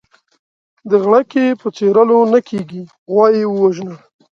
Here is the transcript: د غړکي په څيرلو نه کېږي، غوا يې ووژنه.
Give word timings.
د 0.89 0.91
غړکي 1.05 1.45
په 1.61 1.67
څيرلو 1.75 2.19
نه 2.33 2.39
کېږي، 2.49 2.81
غوا 3.11 3.27
يې 3.37 3.45
ووژنه. 3.49 3.95